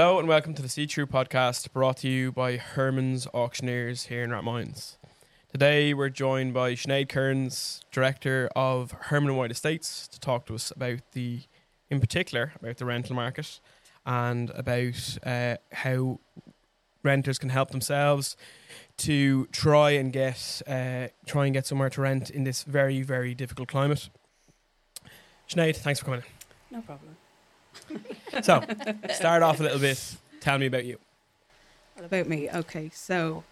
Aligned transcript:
Hello 0.00 0.18
and 0.18 0.26
welcome 0.26 0.54
to 0.54 0.62
the 0.62 0.68
See 0.70 0.86
Through 0.86 1.08
podcast 1.08 1.74
brought 1.74 1.98
to 1.98 2.08
you 2.08 2.32
by 2.32 2.56
Herman's 2.56 3.26
Auctioneers 3.34 4.04
here 4.06 4.22
in 4.22 4.30
Rathmines. 4.30 4.96
Today 5.52 5.92
we're 5.92 6.08
joined 6.08 6.54
by 6.54 6.72
Sinead 6.72 7.10
Kearns, 7.10 7.82
Director 7.92 8.48
of 8.56 8.92
Herman 8.92 9.36
White 9.36 9.50
Estates, 9.50 10.08
to 10.08 10.18
talk 10.18 10.46
to 10.46 10.54
us 10.54 10.70
about 10.70 11.00
the, 11.12 11.42
in 11.90 12.00
particular, 12.00 12.54
about 12.58 12.78
the 12.78 12.86
rental 12.86 13.14
market 13.14 13.60
and 14.06 14.48
about 14.54 15.18
uh, 15.22 15.56
how 15.70 16.18
renters 17.02 17.38
can 17.38 17.50
help 17.50 17.70
themselves 17.70 18.38
to 18.96 19.48
try 19.52 19.90
and 19.90 20.14
get 20.14 20.62
uh, 20.66 21.08
try 21.26 21.44
and 21.44 21.52
get 21.52 21.66
somewhere 21.66 21.90
to 21.90 22.00
rent 22.00 22.30
in 22.30 22.44
this 22.44 22.62
very 22.62 23.02
very 23.02 23.34
difficult 23.34 23.68
climate. 23.68 24.08
Sinead, 25.46 25.76
thanks 25.76 26.00
for 26.00 26.06
coming. 26.06 26.22
No 26.70 26.80
problem. 26.80 27.16
So, 28.42 28.62
start 29.12 29.42
off 29.42 29.58
a 29.58 29.64
little 29.64 29.80
bit. 29.80 30.00
Tell 30.40 30.56
me 30.56 30.66
about 30.66 30.84
you. 30.84 30.98
What 31.94 32.06
about 32.06 32.28
me? 32.28 32.48
Okay, 32.48 32.90
so 32.94 33.42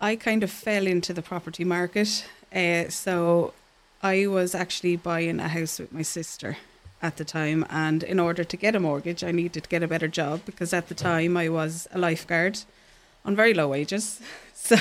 I 0.00 0.16
kind 0.16 0.42
of 0.42 0.50
fell 0.50 0.86
into 0.86 1.14
the 1.14 1.22
property 1.22 1.64
market. 1.64 2.26
Uh, 2.54 2.88
so 2.90 3.54
I 4.02 4.26
was 4.26 4.54
actually 4.54 4.96
buying 4.96 5.40
a 5.40 5.48
house 5.48 5.78
with 5.78 5.92
my 5.92 6.02
sister 6.02 6.58
at 7.02 7.16
the 7.16 7.24
time, 7.24 7.66
and 7.70 8.02
in 8.02 8.20
order 8.20 8.44
to 8.44 8.56
get 8.56 8.76
a 8.76 8.80
mortgage, 8.80 9.24
I 9.24 9.30
needed 9.30 9.64
to 9.64 9.68
get 9.68 9.82
a 9.82 9.88
better 9.88 10.08
job 10.08 10.42
because 10.46 10.72
at 10.72 10.88
the 10.88 10.94
time 10.94 11.36
I 11.36 11.48
was 11.48 11.88
a 11.92 11.98
lifeguard 11.98 12.60
on 13.24 13.34
very 13.34 13.54
low 13.54 13.68
wages. 13.68 14.20
So 14.56 14.76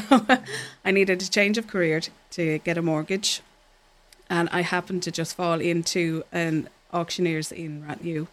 I 0.86 0.92
needed 0.92 1.22
a 1.22 1.30
change 1.30 1.58
of 1.58 1.68
career 1.68 2.00
to, 2.00 2.12
to 2.32 2.60
get 2.60 2.78
a 2.78 2.82
mortgage, 2.82 3.42
and 4.30 4.48
I 4.54 4.62
happened 4.62 5.04
to 5.04 5.12
just 5.12 5.36
fall 5.36 5.60
into 5.60 6.24
an 6.32 6.70
auctioneers 6.94 7.52
in 7.52 7.84
Rathnew. 7.84 8.28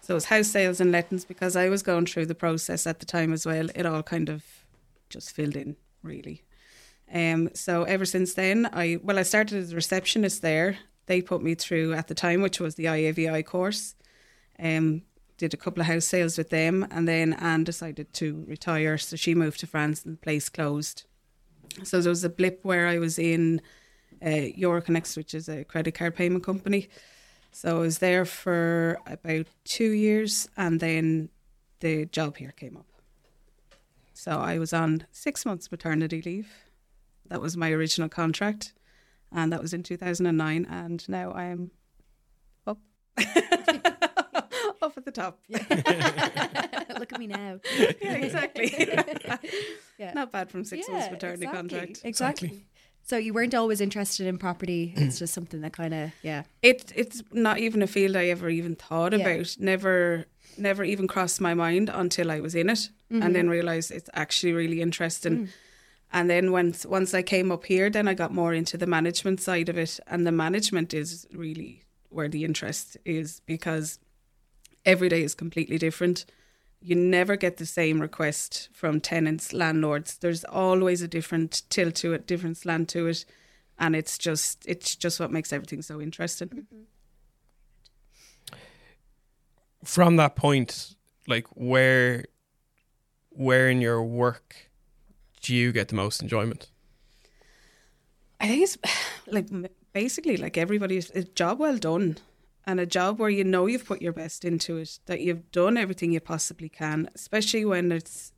So 0.00 0.14
it 0.14 0.16
was 0.16 0.24
house 0.26 0.48
sales 0.48 0.80
and 0.80 0.90
lettings 0.90 1.24
because 1.24 1.56
I 1.56 1.68
was 1.68 1.82
going 1.82 2.06
through 2.06 2.26
the 2.26 2.34
process 2.34 2.86
at 2.86 3.00
the 3.00 3.06
time 3.06 3.32
as 3.32 3.44
well. 3.44 3.68
It 3.74 3.86
all 3.86 4.02
kind 4.02 4.28
of 4.28 4.44
just 5.08 5.32
filled 5.32 5.56
in 5.56 5.76
really. 6.02 6.42
Um, 7.12 7.50
so 7.54 7.82
ever 7.84 8.04
since 8.04 8.34
then, 8.34 8.68
I 8.72 8.98
well, 9.02 9.18
I 9.18 9.22
started 9.22 9.58
as 9.58 9.72
a 9.72 9.76
receptionist 9.76 10.42
there. 10.42 10.78
They 11.06 11.20
put 11.20 11.42
me 11.42 11.54
through 11.54 11.92
at 11.94 12.08
the 12.08 12.14
time, 12.14 12.40
which 12.40 12.60
was 12.60 12.76
the 12.76 12.84
IAVI 12.84 13.44
course. 13.44 13.94
Um, 14.58 15.02
did 15.36 15.54
a 15.54 15.56
couple 15.56 15.80
of 15.80 15.86
house 15.86 16.04
sales 16.04 16.38
with 16.38 16.50
them, 16.50 16.86
and 16.90 17.08
then 17.08 17.32
Anne 17.32 17.64
decided 17.64 18.12
to 18.12 18.44
retire, 18.46 18.98
so 18.98 19.16
she 19.16 19.34
moved 19.34 19.58
to 19.60 19.66
France, 19.66 20.04
and 20.04 20.14
the 20.14 20.20
place 20.20 20.48
closed. 20.48 21.04
So 21.82 22.00
there 22.00 22.10
was 22.10 22.24
a 22.24 22.28
blip 22.28 22.60
where 22.62 22.86
I 22.86 22.98
was 22.98 23.18
in 23.18 23.62
uh, 24.22 24.52
Euroconex, 24.58 25.16
which 25.16 25.34
is 25.34 25.48
a 25.48 25.64
credit 25.64 25.94
card 25.94 26.14
payment 26.14 26.44
company. 26.44 26.88
So 27.52 27.76
I 27.76 27.80
was 27.80 27.98
there 27.98 28.24
for 28.24 28.98
about 29.06 29.46
two 29.64 29.90
years, 29.90 30.48
and 30.56 30.80
then 30.80 31.28
the 31.80 32.06
job 32.06 32.36
here 32.36 32.52
came 32.52 32.76
up. 32.76 32.86
So 34.12 34.32
I 34.32 34.58
was 34.58 34.72
on 34.72 35.06
six 35.10 35.44
months 35.44 35.70
maternity 35.70 36.22
leave. 36.22 36.52
That 37.28 37.40
was 37.40 37.56
my 37.56 37.70
original 37.70 38.08
contract, 38.08 38.74
and 39.32 39.52
that 39.52 39.62
was 39.62 39.72
in 39.72 39.82
2009. 39.82 40.66
And 40.68 41.08
now 41.08 41.32
I 41.32 41.44
am 41.44 41.70
up, 42.66 42.78
up 43.18 44.96
at 44.96 45.04
the 45.04 45.12
top. 45.12 45.40
Look 45.48 47.12
at 47.12 47.18
me 47.18 47.26
now. 47.28 47.60
yeah, 47.78 48.12
exactly. 48.14 48.72
Yeah. 49.98 50.14
Not 50.14 50.32
bad 50.32 50.50
from 50.50 50.64
six 50.64 50.88
months 50.88 51.10
maternity 51.10 51.44
exactly, 51.44 51.58
contract. 51.78 52.00
Exactly. 52.04 52.64
So 53.02 53.16
you 53.16 53.34
weren't 53.34 53.54
always 53.54 53.80
interested 53.80 54.26
in 54.26 54.38
property. 54.38 54.94
It's 54.96 55.16
mm. 55.16 55.18
just 55.20 55.34
something 55.34 55.60
that 55.62 55.72
kind 55.72 55.94
of 55.94 56.12
yeah. 56.22 56.44
It 56.62 56.92
it's 56.94 57.22
not 57.32 57.58
even 57.58 57.82
a 57.82 57.86
field 57.86 58.16
I 58.16 58.26
ever 58.26 58.48
even 58.48 58.76
thought 58.76 59.12
Yeah. 59.12 59.26
about. 59.26 59.56
Never 59.58 60.26
never 60.56 60.84
even 60.84 61.06
crossed 61.06 61.40
my 61.40 61.54
mind 61.54 61.88
until 61.88 62.30
I 62.30 62.40
was 62.40 62.54
in 62.54 62.70
it 62.70 62.90
and 63.10 63.34
then 63.34 63.44
mm-hmm. 63.44 63.50
realized 63.50 63.90
it's 63.90 64.10
actually 64.14 64.52
really 64.52 64.80
interesting. 64.80 65.46
Mm. 65.46 65.48
And 66.12 66.30
then 66.30 66.52
once 66.52 66.84
once 66.86 67.14
I 67.14 67.22
came 67.22 67.52
up 67.52 67.64
here, 67.64 67.90
then 67.90 68.08
I 68.08 68.14
got 68.14 68.32
more 68.32 68.52
into 68.52 68.76
the 68.76 68.86
management 68.86 69.40
side 69.40 69.68
of 69.68 69.78
it, 69.78 70.00
and 70.06 70.26
the 70.26 70.32
management 70.32 70.92
is 70.92 71.26
really 71.32 71.84
where 72.08 72.28
the 72.28 72.44
interest 72.44 72.96
is 73.04 73.40
because 73.46 73.98
every 74.84 75.08
day 75.08 75.22
is 75.22 75.34
completely 75.34 75.78
different. 75.78 76.24
You 76.82 76.94
never 76.94 77.36
get 77.36 77.58
the 77.58 77.66
same 77.66 78.00
request 78.00 78.70
from 78.72 79.00
tenants, 79.00 79.52
landlords. 79.52 80.16
There's 80.16 80.44
always 80.44 81.02
a 81.02 81.08
different 81.08 81.62
tilt 81.68 81.94
to 81.96 82.14
it, 82.14 82.26
different 82.26 82.56
slant 82.56 82.88
to 82.90 83.06
it, 83.06 83.26
and 83.78 83.94
it's 83.94 84.16
just 84.16 84.64
it's 84.66 84.96
just 84.96 85.20
what 85.20 85.30
makes 85.30 85.52
everything 85.52 85.82
so 85.82 86.00
interesting. 86.00 86.66
From 89.84 90.16
that 90.16 90.36
point, 90.36 90.94
like 91.26 91.46
where, 91.54 92.24
where 93.30 93.68
in 93.68 93.80
your 93.80 94.02
work 94.02 94.70
do 95.42 95.54
you 95.54 95.72
get 95.72 95.88
the 95.88 95.94
most 95.94 96.22
enjoyment? 96.22 96.70
I 98.40 98.48
think 98.48 98.62
it's 98.62 98.78
like 99.26 99.48
basically 99.92 100.38
like 100.38 100.56
everybody's 100.56 101.10
job 101.34 101.58
well 101.58 101.76
done 101.76 102.16
and 102.70 102.78
a 102.78 102.86
job 102.86 103.18
where 103.18 103.28
you 103.28 103.42
know 103.42 103.66
you've 103.66 103.84
put 103.84 104.00
your 104.00 104.12
best 104.12 104.44
into 104.44 104.76
it, 104.76 105.00
that 105.06 105.20
you've 105.20 105.50
done 105.50 105.76
everything 105.76 106.12
you 106.12 106.20
possibly 106.20 106.68
can, 106.68 107.10
especially 107.16 107.64
when 107.64 107.90
it's 107.90 108.32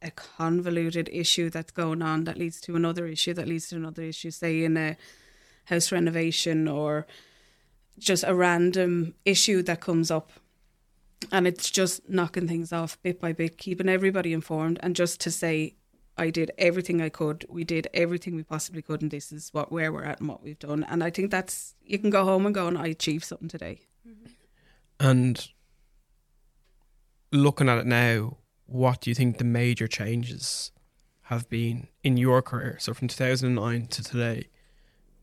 a 0.00 0.10
convoluted 0.10 1.10
issue 1.12 1.50
that's 1.50 1.70
going 1.70 2.00
on 2.00 2.24
that 2.24 2.38
leads 2.38 2.58
to 2.62 2.74
another 2.74 3.06
issue 3.06 3.34
that 3.34 3.46
leads 3.46 3.68
to 3.68 3.76
another 3.76 4.02
issue, 4.02 4.30
say 4.30 4.64
in 4.64 4.78
a 4.78 4.96
house 5.66 5.92
renovation 5.92 6.66
or 6.66 7.06
just 7.98 8.24
a 8.26 8.34
random 8.34 9.14
issue 9.26 9.62
that 9.62 9.82
comes 9.82 10.10
up. 10.10 10.32
And 11.30 11.46
it's 11.46 11.70
just 11.70 12.08
knocking 12.08 12.48
things 12.48 12.72
off 12.72 12.96
bit 13.02 13.20
by 13.20 13.34
bit, 13.34 13.58
keeping 13.58 13.90
everybody 13.90 14.32
informed, 14.32 14.78
and 14.82 14.96
just 14.96 15.20
to 15.20 15.30
say, 15.30 15.74
I 16.20 16.28
did 16.28 16.50
everything 16.58 17.00
I 17.00 17.08
could. 17.08 17.46
We 17.48 17.64
did 17.64 17.88
everything 17.94 18.36
we 18.36 18.42
possibly 18.42 18.82
could, 18.82 19.00
and 19.00 19.10
this 19.10 19.32
is 19.32 19.48
what 19.54 19.72
where 19.72 19.90
we're 19.90 20.04
at 20.04 20.20
and 20.20 20.28
what 20.28 20.42
we've 20.42 20.58
done. 20.58 20.84
And 20.84 21.02
I 21.02 21.08
think 21.08 21.30
that's 21.30 21.74
you 21.82 21.98
can 21.98 22.10
go 22.10 22.24
home 22.24 22.44
and 22.44 22.54
go, 22.54 22.66
and 22.68 22.76
I 22.76 22.88
achieved 22.88 23.24
something 23.24 23.48
today. 23.48 23.80
Mm-hmm. 24.06 24.26
And 25.00 25.48
looking 27.32 27.70
at 27.70 27.78
it 27.78 27.86
now, 27.86 28.36
what 28.66 29.00
do 29.00 29.10
you 29.10 29.14
think 29.14 29.38
the 29.38 29.44
major 29.44 29.88
changes 29.88 30.72
have 31.22 31.48
been 31.48 31.88
in 32.04 32.18
your 32.18 32.42
career? 32.42 32.76
So 32.80 32.92
from 32.92 33.08
2009 33.08 33.86
to 33.86 34.04
today, 34.04 34.48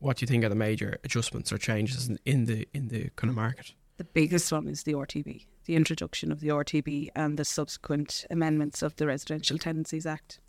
what 0.00 0.16
do 0.16 0.24
you 0.24 0.26
think 0.26 0.44
are 0.44 0.48
the 0.48 0.56
major 0.56 0.98
adjustments 1.04 1.52
or 1.52 1.58
changes 1.58 2.08
in, 2.08 2.18
in 2.24 2.46
the 2.46 2.66
in 2.74 2.88
the 2.88 3.10
kind 3.14 3.30
of 3.30 3.36
market? 3.36 3.72
The 3.98 4.04
biggest 4.04 4.50
one 4.50 4.66
is 4.66 4.82
the 4.82 4.94
RTB, 4.94 5.46
the 5.66 5.76
introduction 5.76 6.32
of 6.32 6.40
the 6.40 6.48
RTB 6.48 7.10
and 7.14 7.38
the 7.38 7.44
subsequent 7.44 8.26
amendments 8.30 8.82
of 8.82 8.96
the 8.96 9.06
Residential 9.06 9.58
Tenancies 9.58 10.04
Act. 10.04 10.40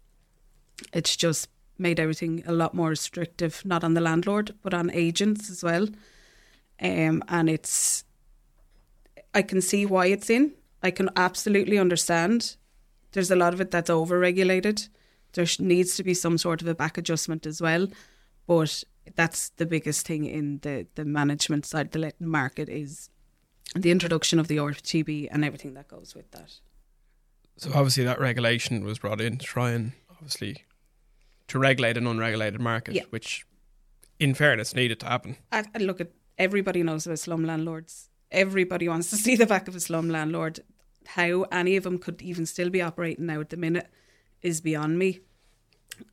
It's 0.94 1.16
just 1.16 1.50
made 1.78 2.00
everything 2.00 2.44
a 2.46 2.52
lot 2.52 2.74
more 2.74 2.90
restrictive, 2.90 3.64
not 3.66 3.84
on 3.84 3.94
the 3.94 4.02
landlord, 4.02 4.54
but 4.62 4.74
on 4.74 4.92
agents 4.92 5.50
as 5.50 5.64
well. 5.64 5.88
Um, 6.82 7.24
and 7.28 7.50
it's, 7.50 8.04
I 9.34 9.42
can 9.42 9.62
see 9.62 9.86
why 9.86 10.08
it's 10.08 10.30
in. 10.30 10.54
I 10.84 10.92
can 10.92 11.10
absolutely 11.16 11.78
understand. 11.78 12.58
There's 13.12 13.32
a 13.32 13.36
lot 13.36 13.54
of 13.54 13.62
it 13.62 13.72
that's 13.72 13.90
over 13.90 14.20
regulated. 14.20 14.88
There 15.34 15.46
needs 15.60 15.96
to 15.96 16.04
be 16.04 16.14
some 16.14 16.38
sort 16.38 16.62
of 16.62 16.68
a 16.68 16.76
back 16.76 16.98
adjustment 16.98 17.46
as 17.46 17.62
well. 17.62 17.88
But 18.48 18.84
that's 19.16 19.50
the 19.50 19.66
biggest 19.66 20.06
thing 20.06 20.26
in 20.26 20.60
the, 20.60 20.88
the 20.96 21.06
management 21.06 21.66
side, 21.66 21.92
the 21.92 22.00
letting 22.00 22.28
market 22.28 22.70
is 22.70 23.10
the 23.76 23.92
introduction 23.92 24.40
of 24.40 24.48
the 24.48 24.58
RTB 24.58 25.28
and 25.32 25.46
everything 25.46 25.74
that 25.76 25.88
goes 25.88 26.16
with 26.16 26.32
that. 26.32 26.54
So 27.58 27.70
obviously 27.74 28.06
that 28.06 28.20
regulation 28.20 28.84
was 28.84 29.00
brought 29.00 29.22
in 29.22 29.38
to 29.38 29.46
try 29.46 29.72
and 29.72 29.92
obviously 30.10 30.64
to 31.50 31.60
regulate 31.60 31.98
an 31.98 32.08
unregulated 32.08 32.60
market, 32.62 32.96
Yeah. 32.96 33.04
which, 33.10 33.46
in 34.20 34.34
fairness, 34.34 34.74
needed 34.76 35.00
to 35.02 35.06
happen. 35.08 35.36
I, 35.52 35.66
I 35.76 35.80
look 35.80 36.02
at 36.02 36.12
everybody 36.38 36.84
knows 36.84 37.06
about 37.06 37.20
slum 37.20 37.44
landlords. 37.46 38.10
Everybody 38.32 38.88
wants 38.88 39.10
to 39.12 39.16
see 39.26 39.36
the 39.36 39.46
back 39.46 39.68
of 39.68 39.76
a 39.76 39.80
slum 39.80 40.10
landlord. 40.10 40.62
How 41.08 41.44
any 41.52 41.76
of 41.76 41.84
them 41.84 41.98
could 41.98 42.22
even 42.22 42.46
still 42.46 42.70
be 42.70 42.82
operating 42.82 43.26
now 43.26 43.40
at 43.42 43.50
the 43.50 43.58
minute 43.58 43.88
is 44.42 44.62
beyond 44.62 44.98
me. 45.00 45.20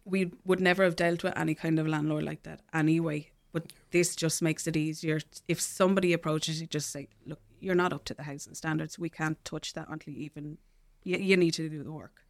We 0.04 0.32
would 0.44 0.60
never 0.60 0.82
have 0.84 0.96
dealt 0.96 1.22
with 1.22 1.36
any 1.36 1.54
kind 1.54 1.78
of 1.78 1.86
landlord 1.86 2.24
like 2.24 2.42
that 2.44 2.60
anyway. 2.74 3.30
But 3.52 3.72
this 3.90 4.16
just 4.16 4.42
makes 4.42 4.66
it 4.66 4.76
easier. 4.76 5.20
If 5.48 5.60
somebody 5.60 6.12
approaches 6.12 6.60
you, 6.60 6.66
just 6.66 6.90
say, 6.90 7.08
"Look, 7.24 7.40
you're 7.60 7.74
not 7.74 7.92
up 7.92 8.04
to 8.06 8.14
the 8.14 8.24
housing 8.24 8.54
standards. 8.54 8.98
We 8.98 9.08
can't 9.08 9.42
touch 9.44 9.74
that 9.74 9.88
until 9.88 10.12
you 10.14 10.20
even 10.24 10.58
you, 11.04 11.18
you 11.18 11.36
need 11.36 11.52
to 11.54 11.68
do 11.68 11.82
the 11.82 11.92
work." 11.92 12.22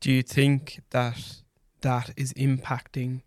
Do 0.00 0.12
you 0.12 0.22
think 0.22 0.80
that 0.90 1.42
that 1.82 2.10
is 2.16 2.32
impacting, 2.34 3.22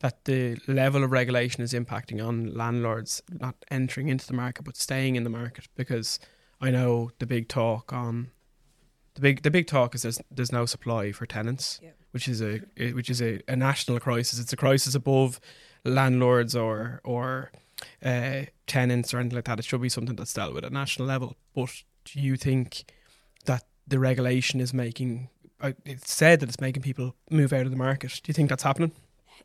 that 0.00 0.24
the 0.24 0.58
level 0.66 1.04
of 1.04 1.10
regulation 1.10 1.62
is 1.62 1.72
impacting 1.72 2.24
on 2.26 2.54
landlords 2.54 3.22
not 3.28 3.56
entering 3.70 4.08
into 4.08 4.26
the 4.26 4.32
market 4.32 4.64
but 4.64 4.76
staying 4.76 5.16
in 5.16 5.24
the 5.24 5.30
market? 5.30 5.68
Because 5.76 6.18
I 6.60 6.70
know 6.70 7.10
the 7.18 7.26
big 7.26 7.48
talk 7.48 7.92
on 7.92 8.30
the 9.14 9.20
big 9.20 9.42
the 9.42 9.50
big 9.50 9.66
talk 9.66 9.94
is 9.94 10.02
there's 10.02 10.20
there's 10.30 10.52
no 10.52 10.66
supply 10.66 11.12
for 11.12 11.26
tenants, 11.26 11.80
Yeah. 11.82 11.90
which 12.12 12.28
is 12.28 12.40
a 12.40 12.60
which 12.92 13.10
is 13.10 13.20
a, 13.20 13.40
a 13.48 13.56
national 13.56 13.98
crisis. 14.00 14.38
It's 14.38 14.52
a 14.52 14.56
crisis 14.56 14.94
above 14.94 15.40
landlords 15.84 16.54
or 16.54 17.00
or 17.04 17.50
uh, 18.04 18.42
tenants 18.66 19.12
or 19.12 19.18
anything 19.18 19.36
like 19.36 19.46
that. 19.46 19.58
It 19.58 19.64
should 19.64 19.80
be 19.82 19.88
something 19.88 20.16
that's 20.16 20.32
dealt 20.34 20.54
with 20.54 20.64
at 20.64 20.72
national 20.72 21.08
level. 21.08 21.36
But 21.54 21.82
do 22.04 22.20
you 22.20 22.36
think 22.36 22.84
that 23.46 23.64
the 23.88 23.98
regulation 23.98 24.60
is 24.60 24.72
making. 24.72 25.28
It's 25.84 26.12
said 26.12 26.40
that 26.40 26.48
it's 26.48 26.60
making 26.60 26.82
people 26.82 27.14
move 27.30 27.52
out 27.52 27.66
of 27.66 27.70
the 27.70 27.76
market. 27.76 28.20
Do 28.22 28.30
you 28.30 28.34
think 28.34 28.48
that's 28.48 28.62
happening? 28.62 28.92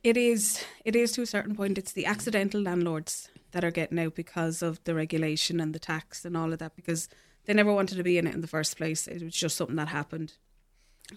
It 0.03 0.17
is. 0.17 0.63
It 0.83 0.95
is 0.95 1.11
to 1.13 1.21
a 1.21 1.25
certain 1.25 1.55
point. 1.55 1.77
It's 1.77 1.93
the 1.93 2.05
accidental 2.05 2.61
landlords 2.61 3.29
that 3.51 3.63
are 3.63 3.71
getting 3.71 3.99
out 3.99 4.15
because 4.15 4.61
of 4.61 4.83
the 4.83 4.93
regulation 4.95 5.59
and 5.59 5.73
the 5.73 5.79
tax 5.79 6.25
and 6.25 6.35
all 6.37 6.53
of 6.53 6.59
that. 6.59 6.75
Because 6.75 7.09
they 7.45 7.53
never 7.53 7.73
wanted 7.73 7.95
to 7.95 8.03
be 8.03 8.17
in 8.17 8.27
it 8.27 8.33
in 8.33 8.41
the 8.41 8.47
first 8.47 8.77
place. 8.77 9.07
It 9.07 9.23
was 9.23 9.35
just 9.35 9.57
something 9.57 9.75
that 9.77 9.87
happened. 9.89 10.33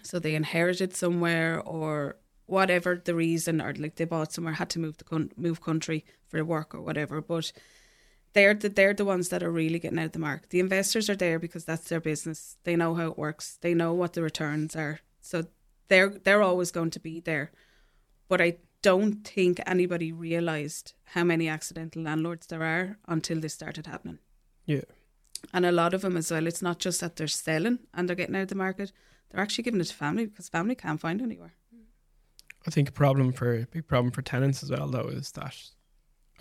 So 0.03 0.19
they 0.19 0.35
inherited 0.35 0.95
somewhere 0.95 1.61
or 1.61 2.17
whatever 2.45 3.01
the 3.03 3.15
reason, 3.15 3.61
or 3.61 3.73
like 3.73 3.95
they 3.95 4.05
bought 4.05 4.33
somewhere, 4.33 4.53
had 4.53 4.69
to 4.71 4.79
move 4.79 4.97
the 4.97 5.03
con- 5.03 5.31
move 5.37 5.61
country 5.61 6.05
for 6.27 6.43
work 6.43 6.73
or 6.73 6.81
whatever. 6.81 7.21
But 7.21 7.51
they're 8.33 8.53
the, 8.53 8.69
they're 8.69 8.93
the 8.93 9.05
ones 9.05 9.29
that 9.29 9.43
are 9.43 9.51
really 9.51 9.79
getting 9.79 9.99
out 9.99 10.13
the 10.13 10.19
mark. 10.19 10.49
The 10.49 10.59
investors 10.59 11.09
are 11.09 11.15
there 11.15 11.39
because 11.39 11.65
that's 11.65 11.89
their 11.89 11.99
business. 11.99 12.57
They 12.63 12.75
know 12.75 12.95
how 12.95 13.07
it 13.07 13.17
works. 13.17 13.57
They 13.61 13.73
know 13.73 13.93
what 13.93 14.13
the 14.13 14.21
returns 14.21 14.75
are. 14.75 14.99
So 15.19 15.45
they're 15.87 16.09
they're 16.09 16.43
always 16.43 16.71
going 16.71 16.91
to 16.91 16.99
be 16.99 17.19
there. 17.19 17.51
But 18.27 18.41
I 18.41 18.57
don't 18.81 19.27
think 19.27 19.59
anybody 19.65 20.11
realized 20.11 20.93
how 21.03 21.23
many 21.23 21.47
accidental 21.49 22.03
landlords 22.03 22.47
there 22.47 22.63
are 22.63 22.97
until 23.07 23.39
this 23.39 23.55
started 23.55 23.87
happening. 23.87 24.19
Yeah. 24.65 24.85
And 25.53 25.65
a 25.65 25.71
lot 25.71 25.93
of 25.93 26.01
them 26.01 26.17
as 26.17 26.31
well. 26.31 26.47
It's 26.47 26.61
not 26.61 26.79
just 26.79 27.01
that 27.01 27.15
they're 27.15 27.27
selling 27.27 27.79
and 27.93 28.07
they're 28.07 28.15
getting 28.15 28.35
out 28.35 28.43
of 28.43 28.47
the 28.49 28.55
market; 28.55 28.91
they're 29.29 29.41
actually 29.41 29.63
giving 29.63 29.81
it 29.81 29.87
to 29.87 29.93
family 29.93 30.25
because 30.25 30.49
family 30.49 30.75
can't 30.75 30.99
find 30.99 31.21
anywhere. 31.21 31.53
I 32.67 32.71
think 32.71 32.89
a 32.89 32.91
problem 32.91 33.31
for 33.31 33.55
a 33.55 33.65
big 33.65 33.87
problem 33.87 34.11
for 34.11 34.21
tenants 34.21 34.61
as 34.61 34.69
well, 34.69 34.87
though, 34.87 35.07
is 35.07 35.31
that 35.31 35.55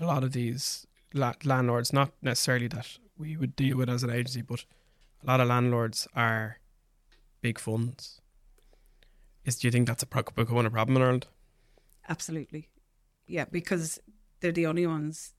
a 0.01 0.07
lot 0.07 0.25
of 0.25 0.33
these 0.33 0.87
la- 1.15 1.35
landlords, 1.45 1.93
not 1.93 2.13
necessarily 2.23 2.69
that 2.69 2.99
we 3.17 3.37
would 3.37 3.57
deal 3.57 3.77
with 3.77 3.89
as 3.89 4.03
an 4.03 4.11
agency, 4.11 4.43
but 4.43 4.65
a 5.23 5.27
lot 5.27 5.41
of 5.41 5.49
landlords 5.49 6.07
are 6.15 6.59
big 7.41 7.59
funds. 7.59 8.21
Is 9.45 9.57
do 9.59 9.67
you 9.69 9.73
think 9.73 9.87
that's 9.89 10.03
a 10.03 10.07
pro- 10.07 10.23
becoming 10.23 10.67
a 10.67 10.71
problem 10.71 10.97
in 10.97 11.03
Ireland? 11.03 11.27
Absolutely, 12.09 12.69
yeah, 13.27 13.45
because 13.51 14.01
they're 14.41 14.53
the 14.53 14.67
only 14.67 14.87
ones 14.87 15.35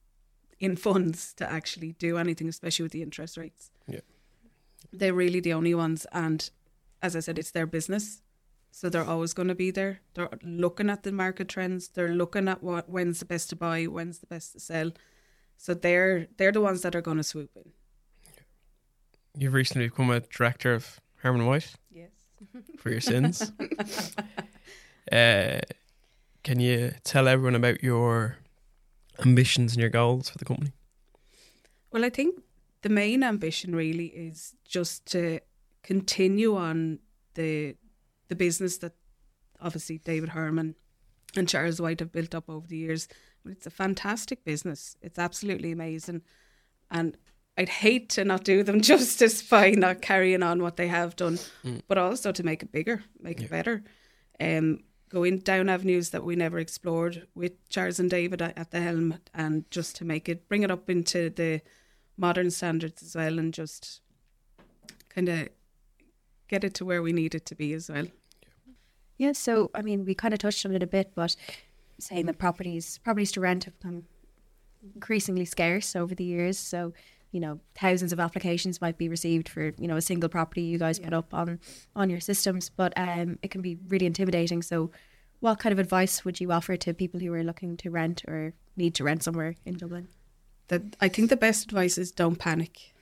in 0.58 0.76
funds 0.76 1.32
to 1.34 1.50
actually 1.50 1.92
do 1.92 2.18
anything, 2.18 2.48
especially 2.48 2.82
with 2.84 2.92
the 2.92 3.02
interest 3.02 3.36
rates. 3.36 3.70
Yeah. 3.88 4.00
they're 4.92 5.14
really 5.14 5.40
the 5.40 5.52
only 5.52 5.74
ones, 5.74 6.06
and 6.12 6.50
as 7.02 7.14
I 7.16 7.20
said, 7.20 7.38
it's 7.38 7.50
their 7.52 7.66
business. 7.66 8.22
So 8.72 8.88
they're 8.88 9.04
always 9.04 9.32
going 9.34 9.48
to 9.48 9.54
be 9.54 9.70
there. 9.72 10.00
They're 10.14 10.28
looking 10.44 10.90
at 10.90 11.02
the 11.02 11.10
market 11.10 11.48
trends. 11.48 11.88
They're 11.88 12.14
looking 12.14 12.46
at 12.46 12.62
what 12.62 12.88
when's 12.88 13.18
the 13.18 13.24
best 13.24 13.50
to 13.50 13.56
buy, 13.56 13.84
when's 13.84 14.18
the 14.20 14.26
best 14.26 14.52
to 14.52 14.60
sell. 14.60 14.92
So 15.60 15.74
they're 15.74 16.26
they're 16.38 16.52
the 16.52 16.62
ones 16.62 16.80
that 16.80 16.94
are 16.96 17.02
going 17.02 17.18
to 17.18 17.22
swoop 17.22 17.50
in. 17.54 17.72
You've 19.36 19.52
recently 19.52 19.88
become 19.88 20.10
a 20.10 20.20
director 20.20 20.72
of 20.72 20.98
Herman 21.16 21.44
White 21.44 21.74
Yes. 21.92 22.08
for 22.78 22.88
your 22.88 23.02
sins. 23.02 23.52
uh, 25.12 25.60
can 26.42 26.60
you 26.60 26.92
tell 27.04 27.28
everyone 27.28 27.54
about 27.56 27.82
your 27.82 28.38
ambitions 29.18 29.72
and 29.74 29.82
your 29.82 29.90
goals 29.90 30.30
for 30.30 30.38
the 30.38 30.46
company? 30.46 30.72
Well, 31.92 32.06
I 32.06 32.10
think 32.10 32.40
the 32.80 32.88
main 32.88 33.22
ambition 33.22 33.76
really 33.76 34.06
is 34.06 34.54
just 34.64 35.04
to 35.12 35.40
continue 35.82 36.56
on 36.56 37.00
the 37.34 37.76
the 38.28 38.34
business 38.34 38.78
that 38.78 38.94
obviously 39.60 39.98
David 39.98 40.30
Herman 40.30 40.74
and 41.36 41.46
Charles 41.46 41.82
White 41.82 42.00
have 42.00 42.12
built 42.12 42.34
up 42.34 42.48
over 42.48 42.66
the 42.66 42.78
years. 42.78 43.08
But 43.42 43.52
it's 43.52 43.66
a 43.66 43.70
fantastic 43.70 44.44
business. 44.44 44.96
It's 45.02 45.18
absolutely 45.18 45.72
amazing, 45.72 46.22
and 46.90 47.16
I'd 47.56 47.68
hate 47.68 48.08
to 48.10 48.24
not 48.24 48.44
do 48.44 48.62
them 48.62 48.80
justice 48.92 49.42
by 49.42 49.70
not 49.70 50.02
carrying 50.02 50.42
on 50.42 50.62
what 50.62 50.76
they 50.76 50.88
have 50.88 51.16
done, 51.16 51.38
Mm. 51.64 51.82
but 51.88 51.98
also 51.98 52.32
to 52.32 52.42
make 52.42 52.62
it 52.62 52.72
bigger, 52.72 53.02
make 53.20 53.38
Yeah. 53.38 53.44
it 53.46 53.50
better. 53.50 53.82
Um, 54.38 54.84
going 55.08 55.38
down 55.38 55.68
avenues 55.68 56.10
that 56.10 56.24
we 56.24 56.36
never 56.36 56.58
explored 56.58 57.26
with 57.34 57.52
Charles 57.68 57.98
and 57.98 58.08
David 58.10 58.40
at 58.42 58.56
at 58.56 58.70
the 58.70 58.80
helm, 58.80 59.18
and 59.34 59.68
just 59.70 59.96
to 59.96 60.04
make 60.04 60.28
it 60.28 60.48
bring 60.48 60.62
it 60.62 60.70
up 60.70 60.88
into 60.90 61.30
the 61.30 61.60
modern 62.16 62.50
standards 62.50 63.02
as 63.02 63.16
well, 63.16 63.38
and 63.38 63.52
just 63.54 64.00
kind 65.08 65.28
of 65.28 65.48
get 66.48 66.62
it 66.64 66.74
to 66.74 66.84
where 66.84 67.02
we 67.02 67.12
need 67.12 67.34
it 67.34 67.46
to 67.46 67.54
be 67.54 67.72
as 67.72 67.88
well. 67.88 68.06
Yeah, 69.18 69.32
so 69.32 69.70
I 69.74 69.82
mean, 69.82 70.04
we 70.04 70.14
kind 70.14 70.32
of 70.34 70.40
touched 70.40 70.64
on 70.66 70.74
it 70.74 70.82
a 70.82 70.86
bit, 70.86 71.12
but 71.14 71.36
saying 72.00 72.26
that 72.26 72.38
properties 72.38 72.98
properties 72.98 73.32
to 73.32 73.40
rent 73.40 73.64
have 73.64 73.78
become 73.78 74.04
increasingly 74.94 75.44
scarce 75.44 75.94
over 75.94 76.14
the 76.14 76.24
years. 76.24 76.58
So, 76.58 76.92
you 77.32 77.40
know, 77.40 77.60
thousands 77.74 78.12
of 78.12 78.20
applications 78.20 78.80
might 78.80 78.98
be 78.98 79.08
received 79.08 79.48
for 79.48 79.72
you 79.78 79.88
know 79.88 79.96
a 79.96 80.02
single 80.02 80.28
property 80.28 80.62
you 80.62 80.78
guys 80.78 80.98
put 80.98 81.12
up 81.12 81.32
on 81.34 81.60
on 81.94 82.10
your 82.10 82.20
systems, 82.20 82.70
but 82.70 82.92
um, 82.96 83.38
it 83.42 83.50
can 83.50 83.62
be 83.62 83.78
really 83.88 84.06
intimidating. 84.06 84.62
So, 84.62 84.90
what 85.40 85.58
kind 85.58 85.72
of 85.72 85.78
advice 85.78 86.24
would 86.24 86.40
you 86.40 86.52
offer 86.52 86.76
to 86.76 86.94
people 86.94 87.20
who 87.20 87.32
are 87.32 87.44
looking 87.44 87.76
to 87.78 87.90
rent 87.90 88.22
or 88.26 88.54
need 88.76 88.94
to 88.96 89.04
rent 89.04 89.22
somewhere 89.22 89.54
in 89.64 89.76
Dublin? 89.76 90.08
that 90.70 90.82
I 91.00 91.08
think 91.08 91.28
the 91.28 91.36
best 91.36 91.64
advice 91.64 91.98
is 91.98 92.10
don't 92.10 92.36
panic 92.36 92.94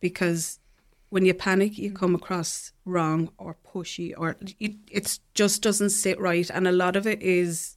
because 0.00 0.60
when 1.08 1.24
you 1.24 1.34
panic 1.34 1.76
you 1.76 1.90
come 1.90 2.14
across 2.14 2.72
wrong 2.84 3.30
or 3.36 3.56
pushy 3.66 4.14
or 4.16 4.36
it 4.60 4.72
it's 4.88 5.18
just 5.34 5.62
doesn't 5.62 5.90
sit 5.90 6.20
right 6.20 6.48
and 6.50 6.68
a 6.68 6.72
lot 6.72 6.94
of 6.96 7.06
it 7.06 7.20
is 7.20 7.76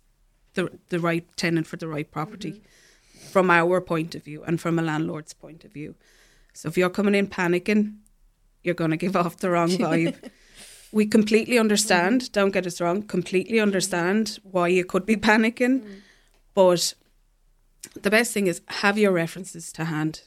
the 0.54 0.72
the 0.90 1.00
right 1.00 1.26
tenant 1.36 1.68
for 1.68 1.78
the 1.78 1.88
right 1.88 2.10
property 2.10 2.52
mm-hmm. 2.52 3.28
from 3.30 3.50
our 3.50 3.82
point 3.82 4.16
of 4.16 4.24
view 4.24 4.44
and 4.44 4.60
from 4.60 4.80
a 4.80 4.82
landlord's 4.82 5.34
point 5.34 5.64
of 5.64 5.72
view. 5.72 5.96
So 6.54 6.70
if 6.70 6.78
you're 6.78 6.90
coming 6.90 7.16
in 7.16 7.28
panicking, 7.28 7.98
you're 8.64 8.76
going 8.76 8.92
to 8.92 8.98
give 8.98 9.16
off 9.16 9.38
the 9.38 9.50
wrong 9.50 9.70
vibe. 9.70 10.30
we 10.92 11.06
completely 11.06 11.58
understand, 11.58 12.22
mm-hmm. 12.22 12.32
don't 12.32 12.52
get 12.52 12.68
us 12.68 12.80
wrong, 12.80 13.02
completely 13.04 13.60
understand 13.60 14.40
why 14.44 14.68
you 14.68 14.86
could 14.86 15.06
be 15.06 15.16
panicking, 15.16 15.82
mm-hmm. 15.82 15.94
but 16.54 16.94
the 18.02 18.12
best 18.12 18.32
thing 18.32 18.48
is 18.48 18.62
have 18.68 18.98
your 18.98 19.12
references 19.12 19.72
to 19.74 19.86
hand 19.86 20.22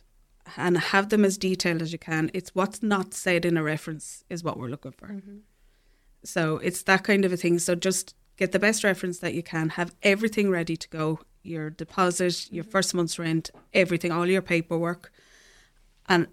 and 0.56 0.78
have 0.78 1.08
them 1.08 1.24
as 1.24 1.38
detailed 1.38 1.82
as 1.82 1.92
you 1.92 1.98
can. 1.98 2.30
It's 2.34 2.54
what's 2.54 2.82
not 2.82 3.14
said 3.14 3.44
in 3.44 3.56
a 3.56 3.62
reference 3.62 4.24
is 4.28 4.44
what 4.44 4.58
we're 4.58 4.68
looking 4.68 4.92
for. 4.92 5.20
So 6.24 6.58
it's 6.58 6.82
that 6.82 7.04
kind 7.04 7.24
of 7.24 7.32
a 7.32 7.36
thing. 7.36 7.58
So 7.58 7.74
just 7.74 8.14
get 8.36 8.52
the 8.52 8.58
best 8.58 8.84
reference 8.84 9.18
that 9.20 9.34
you 9.34 9.42
can, 9.42 9.70
have 9.70 9.94
everything 10.02 10.50
ready 10.50 10.76
to 10.76 10.88
go 10.88 11.20
your 11.42 11.70
deposit, 11.70 12.50
your 12.50 12.64
mm-hmm. 12.64 12.70
first 12.70 12.94
month's 12.94 13.18
rent, 13.18 13.50
everything, 13.72 14.12
all 14.12 14.26
your 14.26 14.42
paperwork, 14.42 15.12
and 16.08 16.26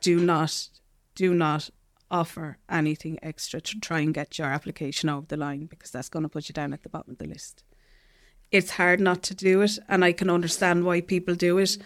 do 0.00 0.18
not, 0.18 0.68
do 1.14 1.34
not 1.34 1.70
offer 2.10 2.56
anything 2.68 3.18
extra 3.22 3.60
to 3.60 3.78
try 3.80 4.00
and 4.00 4.14
get 4.14 4.38
your 4.38 4.48
application 4.48 5.08
over 5.08 5.26
the 5.26 5.36
line 5.36 5.66
because 5.66 5.90
that's 5.90 6.08
going 6.08 6.22
to 6.22 6.28
put 6.28 6.48
you 6.48 6.52
down 6.52 6.72
at 6.72 6.82
the 6.82 6.88
bottom 6.88 7.12
of 7.12 7.18
the 7.18 7.26
list. 7.26 7.62
It's 8.50 8.72
hard 8.72 8.98
not 9.00 9.22
to 9.24 9.34
do 9.34 9.60
it 9.60 9.78
and 9.88 10.04
I 10.04 10.12
can 10.12 10.30
understand 10.30 10.84
why 10.84 11.02
people 11.02 11.34
do 11.34 11.58
it 11.58 11.76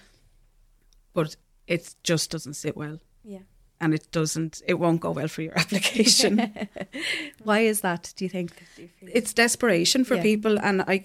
but 1.12 1.36
it 1.66 1.94
just 2.02 2.30
doesn't 2.30 2.54
sit 2.54 2.76
well. 2.76 3.00
Yeah. 3.24 3.40
And 3.82 3.92
it 3.94 4.06
doesn't 4.12 4.62
it 4.66 4.74
won't 4.82 5.00
go 5.00 5.10
well 5.18 5.28
for 5.28 5.42
your 5.42 5.58
application 5.64 6.32
Why 7.44 7.60
is 7.60 7.80
that? 7.80 8.12
Do 8.16 8.24
you 8.24 8.28
think? 8.36 8.50
Do 8.76 8.82
you 8.82 8.88
feel- 8.88 9.10
it's 9.18 9.32
desperation 9.34 10.04
for 10.04 10.14
Yeah. 10.16 10.22
people 10.30 10.58
and 10.68 10.82
I 10.82 10.96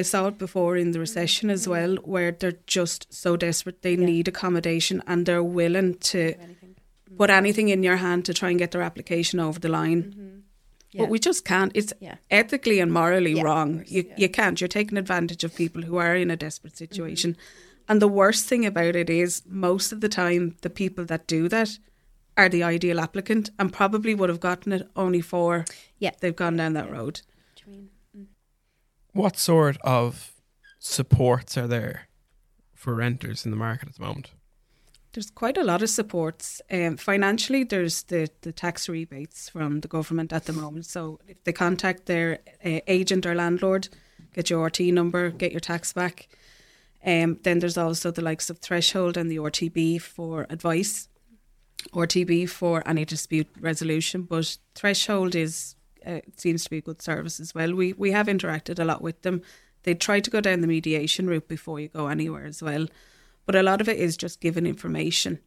I 0.00 0.02
saw 0.02 0.26
it 0.28 0.38
before 0.38 0.76
in 0.82 0.90
the 0.92 0.98
recession 1.00 1.50
as 1.50 1.68
well 1.68 1.96
where 2.14 2.32
they're 2.32 2.58
just 2.78 3.00
so 3.12 3.36
desperate 3.36 3.82
they 3.82 3.94
Yeah. 3.96 4.06
need 4.12 4.28
accommodation 4.28 5.02
and 5.06 5.26
they're 5.26 5.44
willing 5.60 5.94
to 6.12 6.18
anything? 6.18 6.74
put 7.18 7.30
anything 7.30 7.68
in 7.68 7.82
your 7.82 7.96
hand 7.96 8.24
to 8.24 8.32
try 8.34 8.50
and 8.50 8.58
get 8.58 8.70
their 8.72 8.82
application 8.90 9.40
over 9.40 9.58
the 9.60 9.68
line 9.80 10.02
Mm-hmm. 10.02 10.98
but 10.98 11.08
we 11.12 11.18
just 11.18 11.44
can't 11.44 11.72
it's 11.74 11.92
Yeah. 12.00 12.16
ethically 12.30 12.78
and 12.82 12.90
morally 12.92 13.34
Yeah, 13.36 13.42
wrong. 13.46 13.70
course, 13.76 13.90
you 13.96 14.02
yeah. 14.08 14.14
you 14.22 14.28
can't. 14.38 14.60
You're 14.60 14.76
taking 14.80 14.98
advantage 14.98 15.44
of 15.46 15.54
people 15.62 15.82
who 15.88 15.96
are 16.06 16.16
in 16.22 16.30
a 16.30 16.36
desperate 16.36 16.72
Mm-hmm. 16.74 16.84
situation. 16.86 17.36
And 17.88 18.00
the 18.02 18.14
worst 18.20 18.42
thing 18.48 18.66
about 18.66 18.96
it 18.96 19.08
is 19.10 19.42
most 19.46 19.92
of 19.92 20.00
the 20.00 20.08
time 20.08 20.42
the 20.66 20.70
people 20.82 21.04
that 21.06 21.26
do 21.36 21.48
that 21.48 21.78
are 22.36 22.48
the 22.48 22.62
ideal 22.62 23.00
applicant 23.00 23.50
and 23.58 23.72
probably 23.72 24.14
would 24.14 24.28
have 24.28 24.40
gotten 24.40 24.72
it 24.72 24.88
only 24.94 25.20
for 25.20 25.64
Yeah. 25.98 26.10
they've 26.20 26.36
gone 26.36 26.56
down 26.56 26.74
that 26.74 26.90
road. 26.90 27.22
Do 27.56 27.62
you 27.66 27.72
mean? 27.72 28.28
What 29.12 29.38
sort 29.38 29.78
of 29.82 30.32
supports 30.78 31.56
are 31.56 31.66
there 31.66 32.08
for 32.74 32.94
renters 32.94 33.44
in 33.44 33.50
the 33.50 33.56
market 33.56 33.88
at 33.88 33.94
the 33.96 34.02
moment? 34.02 34.30
There's 35.12 35.30
quite 35.30 35.56
a 35.56 35.64
lot 35.64 35.80
of 35.82 35.88
supports. 35.88 36.60
Um, 36.70 36.98
financially, 36.98 37.64
there's 37.64 38.02
the, 38.02 38.28
the 38.42 38.52
tax 38.52 38.86
rebates 38.86 39.48
from 39.48 39.80
the 39.80 39.88
government 39.88 40.30
at 40.32 40.44
the 40.44 40.52
moment. 40.52 40.84
So 40.84 41.18
if 41.26 41.42
they 41.44 41.52
contact 41.52 42.04
their 42.04 42.40
uh, 42.62 42.80
agent 42.86 43.24
or 43.24 43.34
landlord, 43.34 43.88
get 44.34 44.50
your 44.50 44.66
RT 44.66 44.80
number, 44.80 45.30
get 45.30 45.52
your 45.52 45.60
tax 45.60 45.94
back. 45.94 46.28
Um, 47.04 47.38
then 47.44 47.60
there's 47.60 47.78
also 47.78 48.10
the 48.10 48.20
likes 48.20 48.50
of 48.50 48.58
Threshold 48.58 49.16
and 49.16 49.30
the 49.30 49.36
RTB 49.38 50.02
for 50.02 50.46
advice, 50.50 51.08
RTB 51.92 52.48
for 52.48 52.82
any 52.88 53.04
dispute 53.04 53.48
resolution. 53.60 54.22
But 54.22 54.58
Threshold 54.74 55.34
is 55.34 55.76
uh, 56.06 56.20
seems 56.36 56.64
to 56.64 56.70
be 56.70 56.78
a 56.78 56.82
good 56.82 57.02
service 57.02 57.40
as 57.40 57.54
well. 57.54 57.74
We 57.74 57.92
we 57.92 58.12
have 58.12 58.26
interacted 58.26 58.78
a 58.78 58.84
lot 58.84 59.02
with 59.02 59.22
them. 59.22 59.42
They 59.82 59.94
try 59.94 60.20
to 60.20 60.30
go 60.30 60.40
down 60.40 60.60
the 60.60 60.66
mediation 60.66 61.28
route 61.28 61.48
before 61.48 61.78
you 61.80 61.88
go 61.88 62.08
anywhere 62.08 62.44
as 62.44 62.62
well 62.62 62.86
but 63.46 63.54
a 63.54 63.62
lot 63.62 63.80
of 63.80 63.88
it 63.88 63.98
is 63.98 64.16
just 64.16 64.40
giving 64.40 64.66
information. 64.66 65.38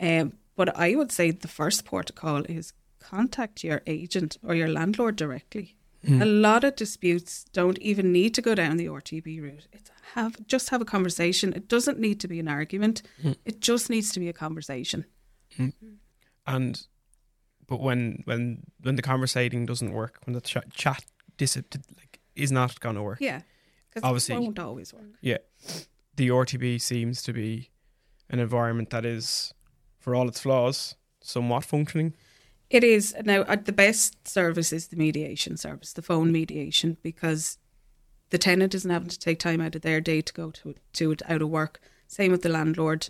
Um, 0.00 0.34
But 0.56 0.76
I 0.76 0.94
would 0.94 1.10
say 1.10 1.30
the 1.32 1.48
first 1.48 1.84
port 1.84 2.10
of 2.10 2.16
call 2.16 2.44
is 2.44 2.74
contact 3.00 3.64
your 3.64 3.80
agent 3.86 4.36
or 4.46 4.54
your 4.54 4.68
landlord 4.68 5.16
directly. 5.16 5.74
A 6.06 6.26
lot 6.26 6.64
of 6.64 6.76
disputes 6.76 7.44
don't 7.54 7.78
even 7.78 8.12
need 8.12 8.34
to 8.34 8.42
go 8.42 8.54
down 8.54 8.76
the 8.76 8.86
RTB 8.88 9.40
route. 9.40 9.66
It's 9.72 9.90
have 10.14 10.36
just 10.46 10.68
have 10.68 10.82
a 10.82 10.84
conversation. 10.84 11.54
It 11.54 11.66
doesn't 11.66 11.98
need 11.98 12.20
to 12.20 12.28
be 12.28 12.38
an 12.38 12.46
argument. 12.48 13.02
It 13.44 13.60
just 13.60 13.88
needs 13.90 14.12
to 14.12 14.20
be 14.20 14.28
a 14.28 14.32
conversation. 14.34 15.06
And 16.46 16.86
but 17.66 17.80
when 17.80 18.22
when 18.24 18.62
when 18.82 18.96
the 18.96 19.02
conversating 19.02 19.66
doesn't 19.66 19.92
work, 19.92 20.18
when 20.26 20.34
the 20.34 20.40
chat 20.40 20.70
chat 20.72 21.04
dis- 21.36 21.56
like 21.56 22.20
is 22.36 22.52
not 22.52 22.80
going 22.80 22.96
to 22.96 23.02
work, 23.02 23.18
Yeah, 23.20 23.42
because 23.90 24.06
Obviously. 24.06 24.34
it 24.36 24.40
won't 24.40 24.58
always 24.58 24.92
work. 24.92 25.04
yeah, 25.20 25.38
the 26.16 26.28
RTB 26.28 26.80
seems 26.80 27.22
to 27.22 27.32
be 27.32 27.70
an 28.28 28.38
environment 28.40 28.90
that 28.90 29.04
is, 29.04 29.54
for 29.98 30.14
all 30.14 30.28
its 30.28 30.40
flaws, 30.40 30.96
somewhat 31.22 31.64
functioning. 31.64 32.14
It 32.70 32.82
is 32.82 33.14
now 33.24 33.42
uh, 33.42 33.56
the 33.56 33.72
best 33.72 34.26
service 34.26 34.72
is 34.72 34.88
the 34.88 34.96
mediation 34.96 35.56
service, 35.56 35.92
the 35.92 36.02
phone 36.02 36.32
mediation, 36.32 36.96
because 37.02 37.58
the 38.30 38.38
tenant 38.38 38.74
isn't 38.74 38.90
having 38.90 39.08
to 39.08 39.18
take 39.18 39.38
time 39.38 39.60
out 39.60 39.76
of 39.76 39.82
their 39.82 40.00
day 40.00 40.20
to 40.22 40.32
go 40.32 40.50
to 40.50 40.74
to 40.94 41.12
it 41.12 41.22
out 41.28 41.40
of 41.42 41.48
work. 41.48 41.80
Same 42.08 42.32
with 42.32 42.42
the 42.42 42.48
landlord; 42.48 43.08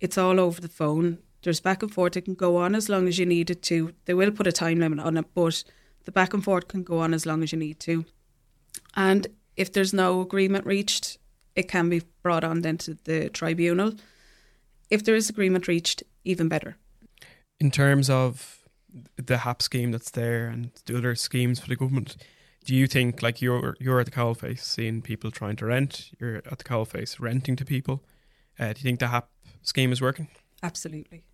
it's 0.00 0.18
all 0.18 0.38
over 0.38 0.60
the 0.60 0.68
phone. 0.68 1.18
There's 1.42 1.60
back 1.60 1.82
and 1.82 1.92
forth. 1.92 2.16
It 2.16 2.22
can 2.22 2.34
go 2.34 2.56
on 2.56 2.74
as 2.74 2.88
long 2.88 3.06
as 3.06 3.18
you 3.18 3.26
need 3.26 3.50
it 3.50 3.62
to. 3.64 3.92
They 4.06 4.14
will 4.14 4.30
put 4.30 4.46
a 4.46 4.52
time 4.52 4.80
limit 4.80 4.98
on 4.98 5.16
it, 5.16 5.26
but 5.34 5.62
the 6.04 6.12
back 6.12 6.34
and 6.34 6.42
forth 6.42 6.68
can 6.68 6.82
go 6.82 6.98
on 6.98 7.14
as 7.14 7.26
long 7.26 7.42
as 7.42 7.52
you 7.52 7.58
need 7.58 7.80
to. 7.80 8.04
And 8.96 9.26
if 9.56 9.72
there's 9.72 9.92
no 9.92 10.20
agreement 10.20 10.66
reached, 10.66 11.18
it 11.54 11.68
can 11.68 11.88
be 11.88 12.02
brought 12.22 12.44
on 12.44 12.62
then 12.62 12.78
to 12.78 12.96
the 13.04 13.28
tribunal. 13.28 13.94
If 14.90 15.04
there 15.04 15.14
is 15.14 15.28
agreement 15.28 15.68
reached, 15.68 16.02
even 16.24 16.48
better. 16.48 16.76
In 17.60 17.70
terms 17.70 18.08
of 18.08 18.58
the 19.16 19.38
HAP 19.38 19.62
scheme 19.62 19.92
that's 19.92 20.10
there 20.10 20.48
and 20.48 20.70
the 20.86 20.96
other 20.96 21.14
schemes 21.14 21.60
for 21.60 21.68
the 21.68 21.76
government, 21.76 22.16
do 22.64 22.74
you 22.74 22.86
think 22.86 23.22
like 23.22 23.42
you're 23.42 23.76
you're 23.80 24.00
at 24.00 24.06
the 24.06 24.12
coalface 24.12 24.60
seeing 24.60 25.02
people 25.02 25.30
trying 25.30 25.56
to 25.56 25.66
rent, 25.66 26.10
you're 26.18 26.36
at 26.36 26.58
the 26.58 26.64
coalface 26.64 27.20
renting 27.20 27.56
to 27.56 27.64
people? 27.64 28.04
Uh, 28.58 28.72
do 28.72 28.78
you 28.78 28.82
think 28.82 29.00
the 29.00 29.08
HAP 29.08 29.28
scheme 29.62 29.92
is 29.92 30.00
working? 30.00 30.28
Absolutely. 30.62 31.24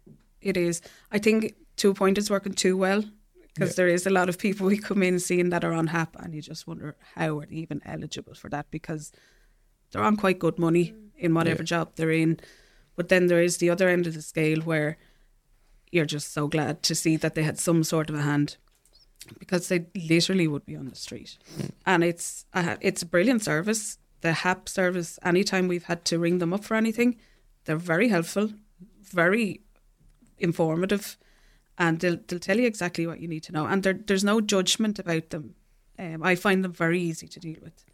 It 0.41 0.57
is. 0.57 0.81
I 1.11 1.19
think 1.19 1.55
to 1.77 1.91
a 1.91 1.95
point 1.95 2.19
it's 2.19 2.31
working 2.31 2.53
too 2.53 2.77
well 2.77 3.03
because 3.55 3.71
Yeah. 3.71 3.77
there 3.77 3.89
is 3.89 4.07
a 4.07 4.11
lot 4.11 4.29
of 4.29 4.39
people 4.39 4.67
we 4.73 4.79
come 4.79 5.03
in 5.03 5.19
seeing 5.19 5.51
that 5.51 5.65
are 5.65 5.73
on 5.73 5.89
HAP 5.89 6.17
and 6.21 6.35
you 6.35 6.43
just 6.43 6.67
wonder 6.67 6.97
how 7.15 7.39
are 7.41 7.47
they 7.47 7.57
even 7.57 7.81
eligible 7.85 8.35
for 8.35 8.49
that 8.51 8.71
because 8.71 9.13
they're 9.91 10.03
on 10.03 10.17
quite 10.17 10.39
good 10.39 10.59
money 10.59 10.95
in 11.17 11.35
whatever 11.35 11.63
Yeah. 11.63 11.67
job 11.79 11.93
they're 11.97 12.11
in. 12.11 12.39
But 12.97 13.09
then 13.09 13.27
there 13.29 13.43
is 13.43 13.57
the 13.59 13.71
other 13.71 13.89
end 13.89 14.07
of 14.07 14.15
the 14.15 14.23
scale 14.23 14.61
where 14.61 14.97
you're 15.91 16.05
just 16.05 16.33
so 16.33 16.49
glad 16.49 16.83
to 16.83 16.95
see 16.95 17.17
that 17.17 17.35
they 17.35 17.43
had 17.45 17.59
some 17.59 17.85
sort 17.85 18.09
of 18.11 18.17
a 18.17 18.23
hand 18.23 18.57
because 19.39 19.69
they 19.69 19.87
literally 19.95 20.47
would 20.47 20.67
be 20.67 20.77
on 20.77 20.89
the 20.89 20.97
street. 20.97 21.39
Hmm. 21.57 21.67
And 21.87 22.05
it's 22.05 22.45
a, 22.53 22.77
it's 22.81 23.03
a 23.03 23.07
brilliant 23.07 23.43
service. 23.43 23.99
The 24.21 24.33
HAP 24.33 24.69
service, 24.69 25.19
anytime 25.23 25.69
we've 25.69 25.85
had 25.85 26.05
to 26.07 26.19
ring 26.19 26.39
them 26.39 26.53
up 26.53 26.65
for 26.65 26.75
anything, 26.77 27.17
they're 27.65 27.77
very 27.77 28.09
helpful, 28.09 28.51
very 29.05 29.61
informative, 30.39 31.17
and 31.79 32.01
they'll, 32.01 32.19
they'll 32.27 32.39
tell 32.39 32.59
you 32.59 32.67
exactly 32.67 33.07
what 33.07 33.21
you 33.21 33.29
need 33.29 33.43
to 33.45 33.53
know. 33.53 33.67
And 33.67 33.83
there, 33.83 33.95
there's 33.95 34.25
no 34.25 34.41
judgment 34.41 34.99
about 34.99 35.31
them. 35.31 35.55
Um, 35.99 36.23
I 36.23 36.35
find 36.35 36.65
them 36.65 36.73
very 36.73 37.01
easy 37.01 37.29
to 37.29 37.41
deal 37.41 37.59
with. 37.63 37.85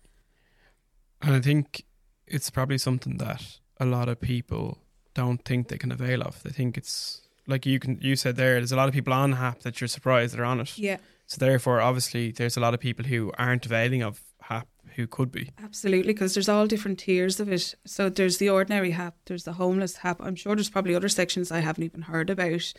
And 1.23 1.35
I 1.35 1.41
think 1.41 1.85
it's 2.27 2.51
probably 2.51 2.79
something 2.79 3.19
that 3.19 3.59
a 3.79 3.85
lot 3.85 4.09
of 4.09 4.21
people 4.21 4.79
don't 5.15 5.45
think 5.45 5.69
they 5.69 5.79
can 5.79 5.93
avail 5.93 6.23
of. 6.23 6.43
They 6.43 6.51
think 6.51 6.79
it's 6.79 7.23
like 7.47 7.67
you 7.67 7.79
can 7.79 7.99
you 8.01 8.17
said 8.17 8.37
there. 8.37 8.55
There's 8.55 8.73
a 8.73 8.77
lot 8.77 8.89
of 8.89 8.95
people 8.95 9.13
on 9.13 9.33
HAP 9.33 9.61
that 9.61 9.81
you're 9.81 9.89
surprised 9.89 10.35
they're 10.37 10.45
on 10.45 10.61
it. 10.61 10.79
Yeah, 10.79 10.99
So 11.27 11.39
therefore, 11.39 11.81
obviously, 11.81 12.31
there's 12.31 12.57
a 12.57 12.61
lot 12.61 12.75
of 12.75 12.81
people 12.81 13.05
who 13.05 13.33
aren't 13.37 13.67
availing 13.67 14.03
of 14.03 14.23
HAP 14.43 14.69
who 14.97 15.07
could 15.07 15.31
be. 15.33 15.51
absolutely, 15.63 16.13
because 16.13 16.35
there's 16.35 16.49
all 16.49 16.67
different 16.67 16.99
tiers 16.99 17.41
of 17.41 17.51
it. 17.51 17.75
So 17.87 18.09
there's 18.09 18.39
the 18.39 18.49
ordinary 18.51 18.93
HAP, 18.93 19.15
there's 19.27 19.45
the 19.45 19.55
homeless 19.55 19.97
HAP. 19.97 20.21
I'm 20.21 20.37
sure 20.37 20.55
there's 20.55 20.71
probably 20.71 20.95
other 20.95 21.09
sections 21.09 21.51
I 21.51 21.61
haven't 21.61 21.85
even 21.85 22.03
heard 22.03 22.31
about. 22.31 22.73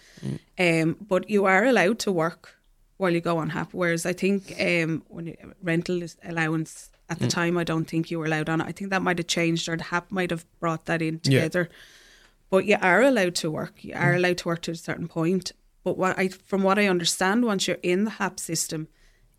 Um, 0.59 0.97
but 1.01 1.29
you 1.29 1.45
are 1.45 1.65
allowed 1.65 1.99
to 1.99 2.11
work 2.11 2.55
while 2.97 3.11
you 3.11 3.21
go 3.21 3.37
on 3.37 3.49
HAP. 3.49 3.73
Whereas 3.73 4.05
I 4.05 4.13
think 4.13 4.53
um, 4.59 5.03
when 5.07 5.27
you, 5.27 5.37
rental 5.63 6.01
is 6.03 6.17
allowance 6.23 6.91
at 7.09 7.19
the 7.19 7.27
time, 7.27 7.57
I 7.57 7.63
don't 7.65 7.85
think 7.85 8.09
you 8.09 8.19
were 8.19 8.25
allowed 8.25 8.47
on 8.47 8.61
it. 8.61 8.67
I 8.67 8.71
think 8.71 8.89
that 8.91 9.01
might 9.01 9.17
have 9.17 9.27
changed, 9.27 9.67
or 9.67 9.75
the 9.75 9.83
HAP 9.83 10.11
might 10.11 10.29
have 10.31 10.45
brought 10.59 10.85
that 10.85 11.01
in 11.01 11.15
Yeah. 11.23 11.41
together. 11.41 11.69
But 12.49 12.65
you 12.65 12.77
are 12.81 13.01
allowed 13.01 13.35
to 13.35 13.51
work. 13.51 13.83
You 13.83 13.93
are 13.95 14.13
allowed 14.15 14.37
to 14.39 14.47
work 14.47 14.61
to 14.63 14.71
a 14.71 14.75
certain 14.75 15.07
point. 15.07 15.51
But 15.83 15.97
what 15.97 16.17
I, 16.19 16.27
from 16.27 16.63
what 16.63 16.77
I 16.77 16.87
understand, 16.87 17.43
once 17.43 17.67
you're 17.67 17.77
in 17.81 18.03
the 18.03 18.11
HAP 18.11 18.39
system, 18.39 18.87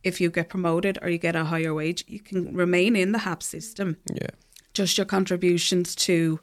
if 0.04 0.20
you 0.20 0.30
get 0.30 0.48
promoted 0.48 0.98
or 1.02 1.08
you 1.08 1.18
get 1.18 1.36
a 1.36 1.44
higher 1.44 1.74
wage, 1.74 2.04
you 2.08 2.20
can 2.20 2.54
remain 2.54 2.96
in 2.96 3.12
the 3.12 3.18
HAP 3.18 3.42
system. 3.42 3.96
Yeah. 4.12 4.28
Just 4.74 4.96
your 4.98 5.04
contributions 5.04 5.94
to 5.96 6.40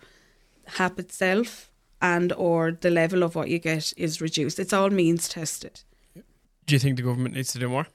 HAP 0.65 0.99
itself 0.99 1.69
and 2.01 2.31
or 2.33 2.71
the 2.71 2.89
level 2.89 3.23
of 3.23 3.35
what 3.35 3.49
you 3.49 3.59
get 3.59 3.93
is 3.97 4.21
reduced. 4.21 4.59
It's 4.59 4.73
all 4.73 4.89
means 4.89 5.27
tested. 5.27 5.81
Do 6.65 6.75
you 6.75 6.79
think 6.79 6.97
the 6.97 7.03
government 7.03 7.35
needs 7.35 7.51
to 7.53 7.59
do 7.59 7.69
more? 7.69 7.87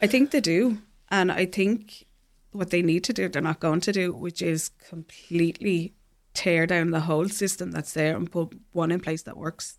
I 0.00 0.06
think 0.06 0.30
they 0.30 0.40
do. 0.40 0.78
And 1.10 1.30
I 1.30 1.46
think 1.46 2.06
what 2.52 2.70
they 2.70 2.82
need 2.82 3.04
to 3.04 3.12
do, 3.12 3.28
they're 3.28 3.42
not 3.42 3.60
going 3.60 3.80
to 3.80 3.92
do, 3.92 4.12
which 4.12 4.42
is 4.42 4.70
completely 4.88 5.94
tear 6.34 6.66
down 6.66 6.90
the 6.90 7.00
whole 7.00 7.28
system 7.28 7.70
that's 7.70 7.94
there 7.94 8.16
and 8.16 8.30
put 8.30 8.56
one 8.72 8.90
in 8.90 9.00
place 9.00 9.22
that 9.22 9.36
works. 9.36 9.78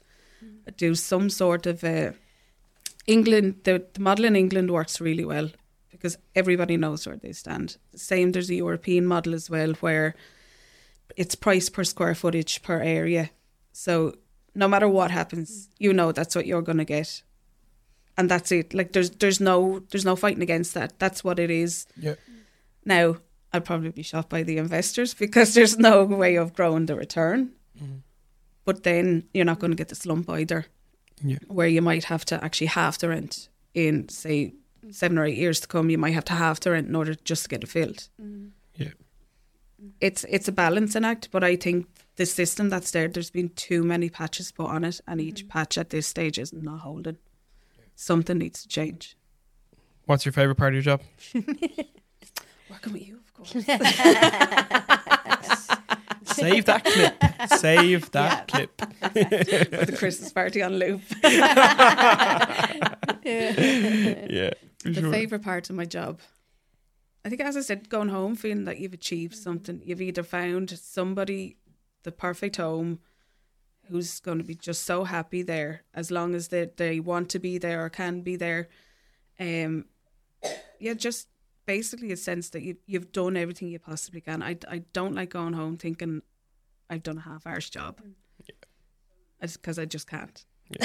Do 0.77 0.95
some 0.95 1.29
sort 1.29 1.65
of 1.65 1.83
uh, 1.83 2.11
England, 3.09 3.61
the, 3.63 3.85
the 3.93 4.01
model 4.01 4.25
in 4.25 4.35
England 4.35 4.71
works 4.71 5.01
really 5.01 5.25
well 5.25 5.49
because 5.91 6.17
everybody 6.35 6.77
knows 6.77 7.05
where 7.05 7.17
they 7.17 7.31
stand. 7.33 7.77
Same, 7.95 8.31
there's 8.31 8.49
a 8.49 8.55
European 8.55 9.05
model 9.05 9.33
as 9.33 9.49
well 9.49 9.73
where 9.81 10.15
it's 11.17 11.35
price 11.35 11.69
per 11.69 11.83
square 11.83 12.15
footage 12.15 12.61
per 12.61 12.79
area. 12.79 13.31
So 13.71 14.13
no 14.55 14.67
matter 14.67 14.87
what 14.87 15.11
happens, 15.11 15.69
you 15.79 15.93
know 15.93 16.11
that's 16.11 16.35
what 16.35 16.45
you're 16.45 16.61
going 16.61 16.77
to 16.77 16.85
get 16.85 17.23
and 18.19 18.29
that's 18.29 18.51
it. 18.51 18.73
Like 18.73 18.91
there's 18.91 19.11
there's 19.11 19.39
no 19.39 19.81
there's 19.89 20.03
no 20.03 20.17
fighting 20.17 20.43
against 20.43 20.73
that. 20.73 20.99
That's 20.99 21.23
what 21.23 21.39
it 21.39 21.49
is. 21.49 21.87
Yeah. 21.95 22.15
Now 22.83 23.15
I'd 23.53 23.63
probably 23.63 23.91
be 23.91 24.03
shot 24.03 24.29
by 24.29 24.43
the 24.43 24.57
investors 24.57 25.13
because 25.13 25.53
there's 25.55 25.79
no 25.79 26.03
way 26.03 26.35
of 26.35 26.53
growing 26.53 26.85
the 26.85 26.97
return. 26.97 27.53
Mm-hmm. 27.81 27.99
But 28.65 28.83
then 28.83 29.23
you're 29.33 29.45
not 29.45 29.59
going 29.59 29.71
to 29.71 29.77
get 29.77 29.87
the 29.87 29.95
slump 29.95 30.29
either, 30.29 30.65
Yeah. 31.21 31.37
where 31.47 31.67
you 31.67 31.81
might 31.81 32.05
have 32.05 32.25
to 32.25 32.43
actually 32.43 32.67
half 32.67 32.97
the 32.97 33.09
rent 33.09 33.49
in 33.73 34.09
say 34.09 34.53
seven 34.91 35.17
or 35.17 35.25
eight 35.25 35.37
years 35.37 35.59
to 35.61 35.67
come. 35.67 35.89
You 35.89 35.97
might 35.97 36.13
have 36.13 36.25
to 36.25 36.33
half 36.33 36.59
the 36.59 36.71
rent 36.71 36.87
in 36.87 36.95
order 36.95 37.15
just 37.15 37.43
to 37.43 37.49
get 37.49 37.63
it 37.63 37.69
filled. 37.69 38.09
Mm-hmm. 38.21 38.47
Yeah. 38.75 38.91
It's 40.01 40.25
it's 40.29 40.47
a 40.47 40.51
balancing 40.51 41.05
act, 41.05 41.29
but 41.31 41.43
I 41.43 41.55
think 41.55 41.87
the 42.15 42.25
system 42.25 42.69
that's 42.69 42.91
there, 42.91 43.07
there's 43.07 43.29
been 43.29 43.49
too 43.49 43.83
many 43.83 44.09
patches 44.09 44.51
put 44.51 44.67
on 44.67 44.83
it, 44.83 44.99
and 45.07 45.21
each 45.21 45.41
mm-hmm. 45.41 45.49
patch 45.49 45.77
at 45.77 45.89
this 45.89 46.07
stage 46.07 46.37
is 46.37 46.51
not 46.51 46.81
holding. 46.81 47.17
Something 47.95 48.39
needs 48.39 48.63
to 48.63 48.67
change. 48.67 49.15
What's 50.05 50.25
your 50.25 50.33
favorite 50.33 50.55
part 50.55 50.73
of 50.73 50.75
your 50.75 50.97
job? 50.97 51.01
Working 52.69 52.93
with 52.93 53.07
you, 53.07 53.17
of 53.17 53.33
course. 53.33 53.51
Save 56.35 56.65
that 56.65 56.85
clip. 56.85 57.23
Save 57.57 58.11
that 58.11 58.47
clip. 58.47 58.79
for 58.99 59.09
the 59.85 59.95
Christmas 59.97 60.31
party 60.31 60.61
on 60.61 60.77
loop. 60.77 61.01
Yeah. 63.21 64.53
For 64.81 64.89
the 64.89 65.01
sure. 65.01 65.11
favourite 65.11 65.43
part 65.43 65.69
of 65.69 65.75
my 65.75 65.85
job. 65.85 66.19
I 67.23 67.29
think, 67.29 67.41
as 67.41 67.57
I 67.57 67.61
said, 67.61 67.89
going 67.89 68.09
home 68.09 68.35
feeling 68.35 68.63
that 68.63 68.79
you've 68.79 68.93
achieved 68.93 69.35
something. 69.35 69.81
You've 69.83 70.01
either 70.01 70.23
found 70.23 70.71
somebody, 70.71 71.57
the 72.03 72.11
perfect 72.11 72.55
home, 72.57 72.99
who's 73.89 74.19
going 74.19 74.37
to 74.37 74.43
be 74.43 74.55
just 74.55 74.83
so 74.83 75.03
happy 75.03 75.41
there, 75.43 75.83
as 75.93 76.11
long 76.11 76.33
as 76.33 76.47
they, 76.47 76.69
they 76.77 76.99
want 76.99 77.29
to 77.29 77.39
be 77.39 77.57
there 77.57 77.83
or 77.83 77.89
can 77.89 78.21
be 78.21 78.35
there. 78.35 78.69
Um, 79.39 79.85
yeah, 80.79 80.93
just 80.93 81.27
basically 81.65 82.11
a 82.11 82.17
sense 82.17 82.49
that 82.49 82.63
you, 82.63 82.77
you've 82.85 83.11
done 83.11 83.37
everything 83.37 83.67
you 83.67 83.79
possibly 83.79 84.21
can. 84.21 84.41
I, 84.41 84.57
I 84.67 84.79
don't 84.93 85.13
like 85.13 85.31
going 85.31 85.53
home 85.53 85.77
thinking 85.77 86.21
I've 86.89 87.03
done 87.03 87.17
a 87.17 87.21
half 87.21 87.45
hour's 87.45 87.69
job. 87.69 87.99
Because 89.41 89.79
I 89.79 89.85
just 89.85 90.07
can't. 90.07 90.45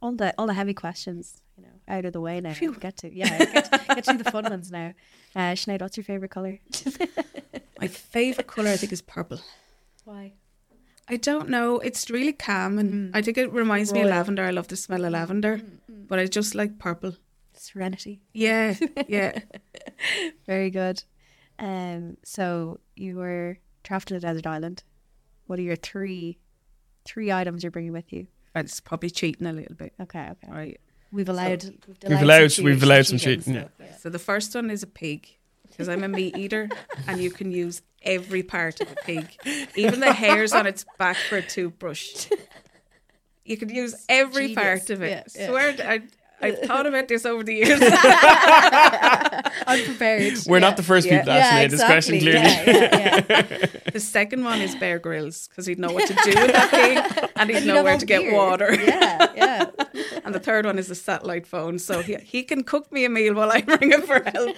all 0.00 0.12
the 0.12 0.32
all 0.38 0.46
the 0.46 0.54
heavy 0.54 0.74
questions, 0.74 1.42
you 1.56 1.64
know, 1.64 1.72
out 1.88 2.04
of 2.04 2.12
the 2.12 2.20
way 2.20 2.40
now. 2.40 2.54
Get 2.54 2.98
to 2.98 3.12
yeah, 3.14 3.38
get, 3.44 3.70
get 3.88 4.04
to 4.04 4.16
the 4.16 4.30
fun 4.30 4.44
ones 4.44 4.70
now. 4.70 4.94
Uh, 5.34 5.52
Sinead, 5.52 5.80
what's 5.80 5.96
your 5.96 6.04
favorite 6.04 6.30
color? 6.30 6.58
My 7.80 7.88
favourite 7.88 8.46
colour, 8.46 8.70
I 8.70 8.76
think, 8.76 8.92
is 8.92 9.02
purple. 9.02 9.40
Why? 10.04 10.34
I 11.08 11.16
don't 11.16 11.48
know. 11.48 11.78
It's 11.78 12.10
really 12.10 12.32
calm, 12.32 12.78
and 12.78 13.16
I 13.16 13.22
think 13.22 13.38
it 13.38 13.52
reminds 13.52 13.92
me 13.92 14.02
of 14.02 14.08
lavender. 14.08 14.44
I 14.44 14.50
love 14.50 14.68
the 14.68 14.76
smell 14.76 15.04
of 15.04 15.12
lavender, 15.12 15.60
but 15.88 16.18
I 16.18 16.26
just 16.26 16.54
like 16.54 16.78
purple. 16.78 17.16
Serenity. 17.54 18.20
Yeah, 18.32 18.76
yeah. 19.08 19.40
Very 20.46 20.70
good. 20.70 21.02
Um, 21.58 22.18
so 22.24 22.78
you 22.94 23.16
were 23.16 23.58
trapped 23.88 24.10
in 24.10 24.16
a 24.18 24.20
desert 24.20 24.46
island. 24.46 24.84
What 25.46 25.58
are 25.58 25.62
your 25.62 25.76
three 25.76 26.38
three 27.04 27.32
items 27.32 27.62
you're 27.64 27.70
bringing 27.70 27.92
with 27.92 28.12
you. 28.12 28.26
It's 28.54 28.80
probably 28.80 29.08
cheating 29.08 29.46
a 29.46 29.52
little 29.52 29.74
bit. 29.74 29.94
Okay, 29.98 30.28
okay. 30.32 30.52
Right. 30.52 30.80
We've 31.10 31.28
allowed. 31.28 31.64
We've 32.06 32.20
allowed- 32.20 32.52
some 32.52 32.64
we've 32.66 32.74
cheat- 32.74 32.82
allowed 32.82 33.06
some 33.06 33.18
cheating 33.18 33.44
cheating, 33.54 33.68
stuff, 33.78 34.00
So 34.00 34.10
the 34.10 34.18
first 34.18 34.54
one 34.54 34.68
is 34.70 34.82
a 34.82 34.86
pig 34.86 35.26
because 35.70 35.88
I'm 35.88 36.04
a 36.04 36.08
meat 36.08 36.36
eater, 36.36 36.68
and 37.06 37.18
you 37.20 37.30
can 37.30 37.50
use 37.50 37.80
every 38.02 38.42
part 38.42 38.80
of 38.82 38.92
a 38.92 38.96
pig, 38.96 39.26
even 39.74 40.00
the 40.00 40.12
hairs 40.12 40.52
on 40.52 40.66
its 40.66 40.84
back 40.98 41.16
for 41.16 41.38
a 41.38 41.42
toothbrush. 41.42 42.28
You 43.44 43.56
can 43.56 43.70
use 43.70 44.04
every 44.10 44.48
Genius. 44.48 44.62
part 44.62 44.90
of 44.90 45.02
it. 45.02 45.10
Yeah, 45.10 45.40
yeah. 45.40 45.46
Swear, 45.48 45.76
I 45.82 46.02
I've 46.40 46.58
thought 46.68 46.86
about 46.86 47.08
this 47.08 47.26
over 47.26 47.42
the 47.42 47.54
years. 47.54 47.80
I'm 49.66 49.84
prepared. 49.84 50.34
We're 50.46 50.56
Yeah. 50.58 50.60
not 50.60 50.76
the 50.76 50.82
first 50.82 51.06
Yeah. 51.06 51.18
people 51.20 51.32
to 51.34 51.38
ask 51.40 51.52
yeah, 51.52 51.60
me 51.62 51.66
this 51.68 51.84
question, 51.84 52.18
clearly. 52.20 52.40
Yeah, 52.40 52.64
yeah, 52.70 53.36
yeah. 53.50 53.66
the 53.92 54.00
second 54.00 54.44
one 54.44 54.60
is 54.60 54.74
Bear 54.76 54.98
Grylls 54.98 55.48
because 55.48 55.66
he'd 55.66 55.78
know 55.78 55.92
what 55.92 56.06
to 56.06 56.14
do 56.14 56.30
with 56.40 56.52
that 56.52 56.70
thing 56.70 57.28
and 57.36 57.50
he'd 57.50 57.56
And 57.58 57.66
know 57.66 57.82
where 57.82 57.92
have 57.92 58.00
to 58.00 58.06
get 58.06 58.32
water. 58.32 58.72
Yeah, 58.74 59.26
yeah. 59.34 59.66
And 60.24 60.34
the 60.34 60.40
third 60.40 60.64
one 60.66 60.78
is 60.78 60.90
a 60.90 60.94
satellite 60.94 61.46
phone, 61.46 61.78
so 61.78 62.02
he 62.02 62.16
he 62.16 62.42
can 62.42 62.62
cook 62.62 62.90
me 62.92 63.04
a 63.04 63.08
meal 63.08 63.34
while 63.34 63.50
I'm 63.52 63.66
ringing 63.66 64.02
for 64.02 64.22
help. 64.22 64.56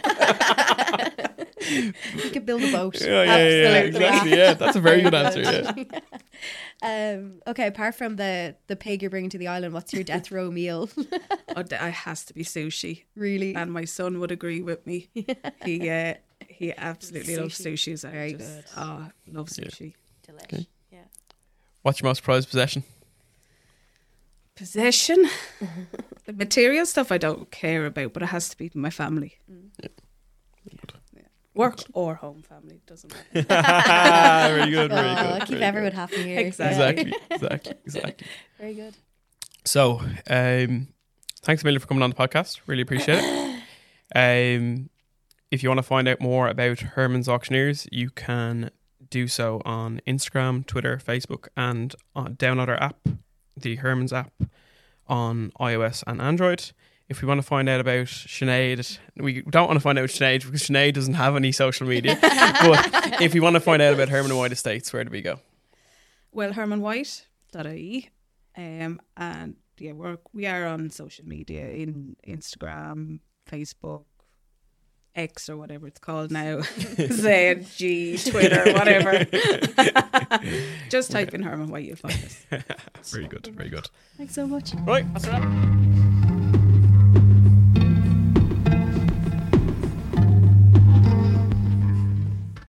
he 1.63 2.31
could 2.31 2.45
build 2.47 2.63
a 2.63 2.73
boat. 2.73 3.01
Yeah, 3.01 3.23
yeah, 3.23 3.25
yeah, 3.25 3.35
Absolutely. 3.35 3.89
exactly. 3.89 4.31
Yeah, 4.37 4.55
that's 4.55 4.77
a 4.77 4.81
very 4.81 5.03
good 5.03 5.15
answer. 5.15 5.41
Yeah. 5.43 5.73
Um, 6.83 7.43
okay, 7.47 7.67
apart 7.67 7.95
from 7.95 8.17
the 8.17 8.57
the 8.67 8.75
pig 8.77 9.03
you're 9.03 9.11
bringing 9.11 9.31
to 9.31 9.39
the 9.39 9.49
island, 9.49 9.75
what's 9.75 9.93
your 9.93 10.03
death 10.03 10.31
row 10.31 10.51
meal? 10.51 10.89
Oh, 11.57 11.61
it 11.61 11.73
has 11.73 12.25
to 12.27 12.33
be 12.35 12.45
sushi. 12.45 13.05
really? 13.17 13.55
and 13.55 13.73
my 13.73 13.85
son 13.85 14.19
would 14.21 14.31
agree 14.31 14.63
with 14.63 14.87
me. 14.87 15.09
He 15.65 15.91
uh, 15.91 16.15
he 16.49 16.73
absolutely 16.77 17.37
loves 17.37 17.59
Sushi. 17.59 17.73
sushi. 17.95 17.99
So 17.99 18.09
I 18.09 18.13
Very 18.13 18.33
just, 18.35 18.55
good. 18.55 18.65
Ah, 18.77 19.11
love 19.33 19.49
sushi. 19.49 19.95
Delish. 20.27 20.67
Yeah. 20.91 20.99
What's 21.83 22.01
your 22.01 22.09
most 22.09 22.23
prized 22.23 22.49
possession? 22.49 22.85
Possession, 24.55 25.27
the 26.27 26.33
material 26.35 26.85
stuff 26.87 27.11
I 27.11 27.19
don't 27.19 27.51
care 27.51 27.87
about, 27.87 28.13
but 28.13 28.23
it 28.23 28.27
has 28.27 28.49
to 28.51 28.57
be 28.59 28.71
my 28.75 28.91
family. 28.91 29.39
Yeah. 29.83 29.89
Work 31.55 31.81
or 31.93 32.15
home 32.15 32.43
family 32.43 32.81
doesn't 32.87 33.13
matter. 33.35 33.47
very 34.55 34.71
good, 34.71 34.91
very 34.91 35.09
Oh, 35.11 35.33
good. 35.39 35.41
keep 35.41 35.49
very 35.59 35.63
everyone 35.65 35.91
good. 35.91 35.97
happy 35.97 36.23
here. 36.23 36.39
Exactly. 36.41 37.13
Yeah. 37.13 37.17
Exactly, 37.31 37.73
exactly, 37.75 37.75
exactly. 37.85 38.27
Very 38.59 38.75
good. 38.75 38.95
So, 39.65 40.01
um, 40.29 40.89
thanks 41.43 41.63
Amelia, 41.63 41.81
for 41.81 41.87
coming 41.87 42.03
on 42.03 42.11
the 42.11 42.17
podcast. 42.17 42.61
Really 42.67 42.83
appreciate 42.83 43.19
it. 43.23 43.47
Um, 44.13 44.91
if 45.53 45.63
you 45.63 45.69
want 45.69 45.79
to 45.79 45.85
find 45.85 46.09
out 46.09 46.21
more 46.21 46.49
about 46.49 46.81
Herman's 46.81 47.29
Auctioneers, 47.29 47.87
you 47.93 48.11
can 48.11 48.71
do 49.09 49.29
so 49.29 49.63
on 49.65 50.01
Instagram, 50.05 50.67
Twitter, 50.67 50.97
Facebook, 50.99 51.47
and 51.57 51.95
uh, 52.17 52.25
download 52.25 52.67
our 52.67 52.83
app, 52.83 53.07
the 53.57 53.77
Herman's 53.77 54.13
app, 54.13 54.33
on 55.07 55.53
iOS 55.61 56.03
and 56.09 56.21
Android. 56.21 56.73
If 57.11 57.21
we 57.21 57.29
want 57.29 57.39
to 57.39 57.47
find 57.47 57.69
out 57.69 57.81
about 57.81 58.07
Sinead, 58.07 58.99
we 59.17 59.43
don't 59.43 59.67
want 59.67 59.77
to 59.77 59.81
find 59.83 59.99
out 59.99 60.05
about 60.05 60.11
Sinead 60.11 60.47
because 60.47 60.63
Sinead 60.63 60.95
doesn't 60.95 61.15
have 61.15 61.37
any 61.37 61.53
social 61.53 61.87
media. 61.87 62.17
but 62.23 63.21
if 63.21 63.35
you 63.35 63.43
want 63.43 63.55
to 63.55 63.61
find 63.61 63.83
out 63.83 63.93
about 63.93 64.09
Herman 64.09 64.35
White 64.35 64.53
Estates, 64.53 64.93
where 64.93 65.05
do 65.05 65.11
we 65.11 65.21
go? 65.21 65.41
well, 66.33 66.53
hermanwhite.ie, 66.53 68.11
um, 68.57 69.01
and 69.17 69.57
yeah, 69.79 69.93
we're 69.93 70.19
we 70.33 70.47
are 70.47 70.67
on 70.67 70.91
social 70.91 71.27
media 71.27 71.69
in 71.69 72.17
Instagram, 72.27 73.21
Facebook. 73.51 74.05
X 75.17 75.49
or 75.49 75.57
whatever 75.57 75.89
it's 75.89 75.99
called 75.99 76.31
now, 76.31 76.61
Z, 76.63 77.67
G, 77.77 78.17
Twitter, 78.17 78.73
whatever. 78.73 79.25
Just 80.89 81.11
type 81.11 81.35
in 81.35 81.43
Herman 81.43 81.69
White, 81.69 81.85
you'll 81.85 81.97
find 81.97 82.15
us. 82.15 82.47
Very 83.11 83.27
good, 83.27 83.49
very 83.49 83.71
good. 83.71 83.89
Thanks 84.17 84.35
so 84.35 84.47
much. 84.47 84.73
Right, 84.87 85.13
that's 85.13 85.27
a 85.27 85.33
wrap. 85.33 85.90